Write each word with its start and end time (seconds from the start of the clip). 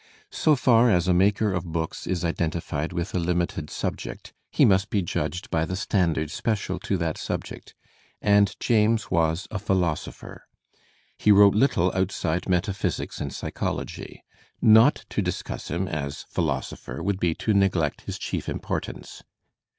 So 0.31 0.55
far 0.55 0.89
as 0.89 1.07
a 1.07 1.13
maker 1.13 1.53
of 1.53 1.71
books 1.71 2.07
is 2.07 2.25
identified 2.25 2.91
with 2.91 3.13
a 3.13 3.19
limited 3.19 3.69
subject, 3.69 4.33
he 4.49 4.65
must 4.65 4.89
be 4.89 5.03
judged 5.03 5.51
by 5.51 5.63
the 5.63 5.75
standards 5.75 6.33
special 6.33 6.79
to 6.79 6.97
that 6.97 7.19
subject; 7.19 7.75
and 8.19 8.55
James 8.59 9.11
was 9.11 9.47
a 9.51 9.59
philosopher; 9.59 10.47
he 11.19 11.31
wrote 11.31 11.53
little 11.53 11.91
outside 11.93 12.49
metaphysics 12.49 13.21
and 13.21 13.29
p^ 13.29 13.51
chology; 13.53 14.21
not 14.59 15.05
to 15.11 15.21
discuss 15.21 15.67
him 15.67 15.87
as 15.87 16.23
philosopher 16.31 17.03
would 17.03 17.19
be 17.19 17.35
to 17.35 17.53
neglect 17.53 18.01
his 18.01 18.17
chief 18.17 18.49
importance. 18.49 19.21